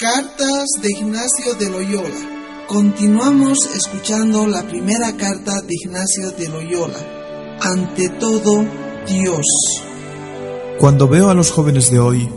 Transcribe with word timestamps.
Cartas 0.00 0.64
de 0.80 0.88
Ignacio 0.98 1.56
de 1.58 1.68
Loyola. 1.68 2.64
Continuamos 2.66 3.68
escuchando 3.76 4.46
la 4.46 4.66
primera 4.66 5.14
carta 5.14 5.60
de 5.60 5.74
Ignacio 5.74 6.30
de 6.38 6.48
Loyola. 6.48 7.58
Ante 7.60 8.08
todo, 8.18 8.64
Dios. 9.06 9.44
Cuando 10.78 11.06
veo 11.06 11.28
a 11.28 11.34
los 11.34 11.50
jóvenes 11.50 11.90
de 11.90 11.98
hoy, 11.98 12.30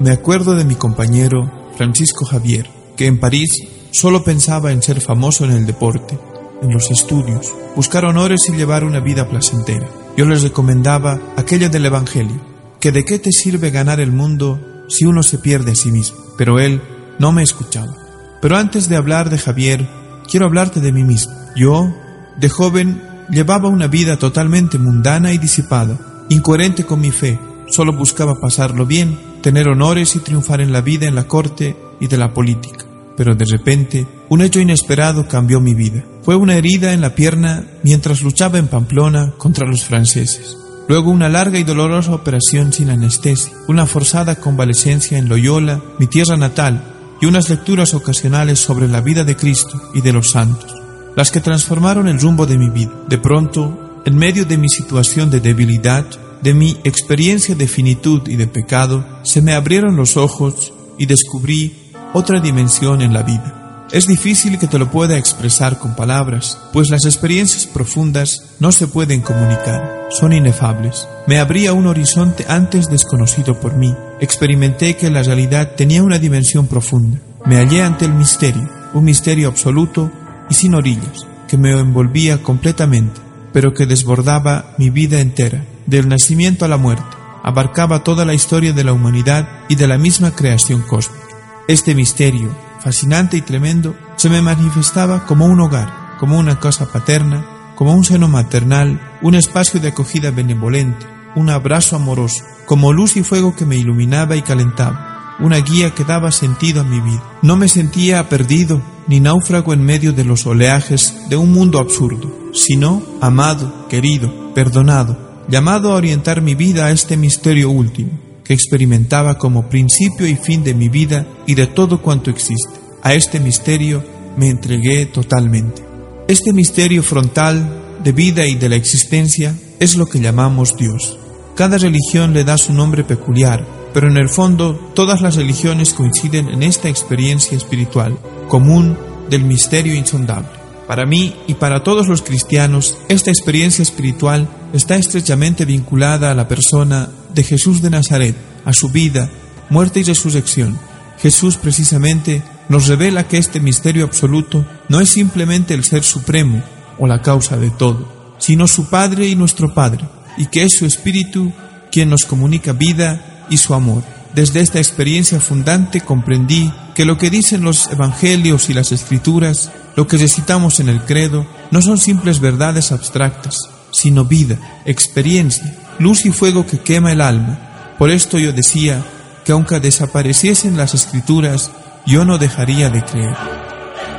me 0.00 0.10
acuerdo 0.10 0.56
de 0.56 0.64
mi 0.64 0.74
compañero 0.74 1.70
Francisco 1.76 2.24
Javier, 2.24 2.68
que 2.96 3.06
en 3.06 3.20
París 3.20 3.62
solo 3.92 4.24
pensaba 4.24 4.72
en 4.72 4.82
ser 4.82 5.00
famoso 5.00 5.44
en 5.44 5.52
el 5.52 5.66
deporte, 5.66 6.18
en 6.62 6.72
los 6.72 6.90
estudios, 6.90 7.54
buscar 7.76 8.06
honores 8.06 8.40
y 8.48 8.56
llevar 8.56 8.82
una 8.82 8.98
vida 8.98 9.28
placentera. 9.28 9.88
Yo 10.16 10.26
les 10.26 10.42
recomendaba 10.42 11.20
aquello 11.36 11.70
del 11.70 11.86
Evangelio, 11.86 12.44
que 12.80 12.90
de 12.90 13.04
qué 13.04 13.20
te 13.20 13.30
sirve 13.30 13.70
ganar 13.70 14.00
el 14.00 14.10
mundo 14.10 14.58
si 14.88 15.04
uno 15.04 15.22
se 15.22 15.38
pierde 15.38 15.70
a 15.72 15.76
sí 15.76 15.92
mismo. 15.92 16.18
Pero 16.36 16.58
él 16.58 16.82
no 17.18 17.32
me 17.32 17.42
escuchaba. 17.42 17.94
Pero 18.40 18.56
antes 18.56 18.88
de 18.88 18.96
hablar 18.96 19.30
de 19.30 19.38
Javier, 19.38 19.88
quiero 20.28 20.46
hablarte 20.46 20.80
de 20.80 20.92
mí 20.92 21.04
mismo. 21.04 21.34
Yo, 21.56 21.94
de 22.36 22.48
joven, 22.48 23.02
llevaba 23.30 23.68
una 23.68 23.86
vida 23.86 24.18
totalmente 24.18 24.78
mundana 24.78 25.32
y 25.32 25.38
disipada, 25.38 25.98
incoherente 26.28 26.84
con 26.84 27.00
mi 27.00 27.10
fe. 27.10 27.38
Solo 27.68 27.96
buscaba 27.96 28.40
pasarlo 28.40 28.86
bien, 28.86 29.18
tener 29.40 29.68
honores 29.68 30.16
y 30.16 30.20
triunfar 30.20 30.60
en 30.60 30.72
la 30.72 30.80
vida, 30.80 31.06
en 31.06 31.14
la 31.14 31.24
corte 31.24 31.76
y 32.00 32.06
de 32.06 32.18
la 32.18 32.32
política. 32.34 32.84
Pero 33.16 33.34
de 33.34 33.44
repente, 33.44 34.06
un 34.28 34.42
hecho 34.42 34.60
inesperado 34.60 35.28
cambió 35.28 35.60
mi 35.60 35.74
vida. 35.74 36.04
Fue 36.22 36.34
una 36.34 36.56
herida 36.56 36.92
en 36.92 37.00
la 37.00 37.14
pierna 37.14 37.64
mientras 37.82 38.22
luchaba 38.22 38.58
en 38.58 38.66
Pamplona 38.66 39.32
contra 39.38 39.68
los 39.68 39.84
franceses. 39.84 40.56
Luego 40.88 41.10
una 41.10 41.30
larga 41.30 41.58
y 41.58 41.64
dolorosa 41.64 42.14
operación 42.14 42.72
sin 42.72 42.90
anestesia, 42.90 43.52
una 43.68 43.86
forzada 43.86 44.36
convalecencia 44.36 45.16
en 45.16 45.28
Loyola, 45.28 45.80
mi 45.98 46.06
tierra 46.06 46.36
natal, 46.36 46.93
y 47.24 47.26
unas 47.26 47.48
lecturas 47.48 47.94
ocasionales 47.94 48.58
sobre 48.58 48.86
la 48.86 49.00
vida 49.00 49.24
de 49.24 49.34
Cristo 49.34 49.80
y 49.94 50.02
de 50.02 50.12
los 50.12 50.32
santos, 50.32 50.74
las 51.16 51.30
que 51.30 51.40
transformaron 51.40 52.06
el 52.06 52.20
rumbo 52.20 52.44
de 52.44 52.58
mi 52.58 52.68
vida. 52.68 52.92
De 53.08 53.16
pronto, 53.16 54.02
en 54.04 54.14
medio 54.18 54.44
de 54.44 54.58
mi 54.58 54.68
situación 54.68 55.30
de 55.30 55.40
debilidad, 55.40 56.04
de 56.42 56.52
mi 56.52 56.76
experiencia 56.84 57.54
de 57.54 57.66
finitud 57.66 58.28
y 58.28 58.36
de 58.36 58.46
pecado, 58.46 59.06
se 59.22 59.40
me 59.40 59.54
abrieron 59.54 59.96
los 59.96 60.18
ojos 60.18 60.74
y 60.98 61.06
descubrí 61.06 61.74
otra 62.12 62.40
dimensión 62.40 63.00
en 63.00 63.14
la 63.14 63.22
vida. 63.22 63.63
Es 63.94 64.08
difícil 64.08 64.58
que 64.58 64.66
te 64.66 64.80
lo 64.80 64.90
pueda 64.90 65.16
expresar 65.16 65.78
con 65.78 65.94
palabras, 65.94 66.58
pues 66.72 66.90
las 66.90 67.04
experiencias 67.04 67.64
profundas 67.64 68.56
no 68.58 68.72
se 68.72 68.88
pueden 68.88 69.20
comunicar, 69.20 70.08
son 70.10 70.32
inefables. 70.32 71.06
Me 71.28 71.38
abría 71.38 71.72
un 71.72 71.86
horizonte 71.86 72.44
antes 72.48 72.88
desconocido 72.88 73.60
por 73.60 73.76
mí. 73.76 73.94
Experimenté 74.20 74.96
que 74.96 75.10
la 75.10 75.22
realidad 75.22 75.76
tenía 75.76 76.02
una 76.02 76.18
dimensión 76.18 76.66
profunda. 76.66 77.20
Me 77.46 77.58
hallé 77.58 77.84
ante 77.84 78.04
el 78.04 78.14
misterio, 78.14 78.68
un 78.94 79.04
misterio 79.04 79.46
absoluto 79.46 80.10
y 80.50 80.54
sin 80.54 80.74
orillas, 80.74 81.28
que 81.46 81.56
me 81.56 81.70
envolvía 81.78 82.42
completamente, 82.42 83.20
pero 83.52 83.74
que 83.74 83.86
desbordaba 83.86 84.74
mi 84.76 84.90
vida 84.90 85.20
entera, 85.20 85.64
del 85.86 86.08
nacimiento 86.08 86.64
a 86.64 86.68
la 86.68 86.78
muerte, 86.78 87.16
abarcaba 87.44 88.02
toda 88.02 88.24
la 88.24 88.34
historia 88.34 88.72
de 88.72 88.82
la 88.82 88.92
humanidad 88.92 89.48
y 89.68 89.76
de 89.76 89.86
la 89.86 89.98
misma 89.98 90.34
creación 90.34 90.82
cósmica. 90.82 91.28
Este 91.68 91.94
misterio, 91.94 92.50
fascinante 92.84 93.38
y 93.38 93.40
tremendo, 93.40 93.96
se 94.16 94.28
me 94.28 94.42
manifestaba 94.42 95.24
como 95.24 95.46
un 95.46 95.58
hogar, 95.58 96.18
como 96.20 96.38
una 96.38 96.60
casa 96.60 96.92
paterna, 96.92 97.46
como 97.76 97.94
un 97.94 98.04
seno 98.04 98.28
maternal, 98.28 99.00
un 99.22 99.34
espacio 99.34 99.80
de 99.80 99.88
acogida 99.88 100.30
benevolente, 100.30 101.06
un 101.34 101.48
abrazo 101.48 101.96
amoroso, 101.96 102.44
como 102.66 102.92
luz 102.92 103.16
y 103.16 103.22
fuego 103.22 103.56
que 103.56 103.64
me 103.64 103.76
iluminaba 103.76 104.36
y 104.36 104.42
calentaba, 104.42 105.34
una 105.40 105.56
guía 105.58 105.94
que 105.94 106.04
daba 106.04 106.30
sentido 106.30 106.82
a 106.82 106.84
mi 106.84 107.00
vida. 107.00 107.22
No 107.40 107.56
me 107.56 107.68
sentía 107.68 108.28
perdido 108.28 108.82
ni 109.06 109.18
náufrago 109.18 109.72
en 109.72 109.82
medio 109.82 110.12
de 110.12 110.24
los 110.24 110.46
oleajes 110.46 111.28
de 111.30 111.36
un 111.36 111.52
mundo 111.52 111.78
absurdo, 111.78 112.30
sino 112.52 113.02
amado, 113.22 113.88
querido, 113.88 114.52
perdonado, 114.54 115.18
llamado 115.48 115.90
a 115.90 115.96
orientar 115.96 116.42
mi 116.42 116.54
vida 116.54 116.86
a 116.86 116.90
este 116.90 117.16
misterio 117.16 117.70
último, 117.70 118.10
que 118.44 118.52
experimentaba 118.52 119.38
como 119.38 119.70
principio 119.70 120.26
y 120.26 120.36
fin 120.36 120.62
de 120.62 120.74
mi 120.74 120.90
vida 120.90 121.26
y 121.46 121.54
de 121.54 121.66
todo 121.66 122.02
cuanto 122.02 122.30
existe. 122.30 122.83
A 123.04 123.12
este 123.12 123.38
misterio 123.38 124.02
me 124.38 124.48
entregué 124.48 125.04
totalmente. 125.04 125.82
Este 126.26 126.54
misterio 126.54 127.02
frontal 127.02 127.98
de 128.02 128.12
vida 128.12 128.46
y 128.46 128.54
de 128.54 128.70
la 128.70 128.76
existencia 128.76 129.54
es 129.78 129.96
lo 129.96 130.06
que 130.06 130.20
llamamos 130.20 130.74
Dios. 130.74 131.18
Cada 131.54 131.76
religión 131.76 132.32
le 132.32 132.44
da 132.44 132.56
su 132.56 132.72
nombre 132.72 133.04
peculiar, 133.04 133.62
pero 133.92 134.08
en 134.10 134.16
el 134.16 134.30
fondo 134.30 134.74
todas 134.94 135.20
las 135.20 135.36
religiones 135.36 135.92
coinciden 135.92 136.48
en 136.48 136.62
esta 136.62 136.88
experiencia 136.88 137.58
espiritual 137.58 138.18
común 138.48 138.96
del 139.28 139.44
misterio 139.44 139.94
insondable. 139.94 140.48
Para 140.88 141.04
mí 141.04 141.36
y 141.46 141.54
para 141.54 141.82
todos 141.82 142.08
los 142.08 142.22
cristianos, 142.22 142.96
esta 143.08 143.30
experiencia 143.30 143.82
espiritual 143.82 144.48
está 144.72 144.96
estrechamente 144.96 145.66
vinculada 145.66 146.30
a 146.30 146.34
la 146.34 146.48
persona 146.48 147.10
de 147.34 147.42
Jesús 147.42 147.82
de 147.82 147.90
Nazaret, 147.90 148.34
a 148.64 148.72
su 148.72 148.88
vida, 148.88 149.30
muerte 149.68 150.00
y 150.00 150.04
resurrección. 150.04 150.78
Jesús 151.18 151.58
precisamente 151.58 152.42
nos 152.68 152.88
revela 152.88 153.28
que 153.28 153.38
este 153.38 153.60
misterio 153.60 154.04
absoluto 154.04 154.64
no 154.88 155.00
es 155.00 155.10
simplemente 155.10 155.74
el 155.74 155.84
ser 155.84 156.04
supremo 156.04 156.62
o 156.98 157.06
la 157.06 157.22
causa 157.22 157.56
de 157.56 157.70
todo, 157.70 158.36
sino 158.38 158.66
su 158.68 158.88
Padre 158.88 159.28
y 159.28 159.36
nuestro 159.36 159.74
Padre, 159.74 160.04
y 160.36 160.46
que 160.46 160.64
es 160.64 160.74
su 160.74 160.86
Espíritu 160.86 161.52
quien 161.90 162.10
nos 162.10 162.24
comunica 162.24 162.72
vida 162.72 163.46
y 163.50 163.58
su 163.58 163.74
amor. 163.74 164.02
Desde 164.34 164.60
esta 164.60 164.78
experiencia 164.78 165.38
fundante 165.38 166.00
comprendí 166.00 166.72
que 166.94 167.04
lo 167.04 167.18
que 167.18 167.30
dicen 167.30 167.62
los 167.62 167.86
evangelios 167.88 168.68
y 168.68 168.74
las 168.74 168.90
escrituras, 168.90 169.70
lo 169.94 170.08
que 170.08 170.16
recitamos 170.16 170.80
en 170.80 170.88
el 170.88 171.02
credo, 171.02 171.46
no 171.70 171.82
son 171.82 171.98
simples 171.98 172.40
verdades 172.40 172.90
abstractas, 172.90 173.56
sino 173.92 174.24
vida, 174.24 174.58
experiencia, 174.84 175.76
luz 176.00 176.26
y 176.26 176.32
fuego 176.32 176.66
que 176.66 176.78
quema 176.78 177.12
el 177.12 177.20
alma. 177.20 177.94
Por 177.96 178.10
esto 178.10 178.38
yo 178.40 178.52
decía 178.52 179.04
que 179.44 179.52
aunque 179.52 179.78
desapareciesen 179.78 180.76
las 180.76 180.94
escrituras, 180.94 181.70
yo 182.06 182.24
no 182.24 182.38
dejaría 182.38 182.90
de 182.90 183.02
creer. 183.04 183.36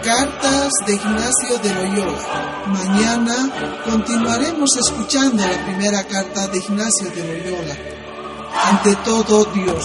Cartas 0.04 0.70
de 0.86 0.96
Ignacio 0.96 1.58
de 1.64 1.74
Loyola. 1.74 2.64
Mañana 2.68 3.36
continuaremos 3.86 4.70
escuchando 4.78 5.44
la 5.44 5.66
primera 5.66 6.04
carta 6.04 6.48
de 6.48 6.58
Ignacio 6.58 7.10
de 7.10 7.24
Loyola. 7.24 7.76
Ante 8.66 8.96
todo, 8.98 9.46
Dios. 9.46 9.84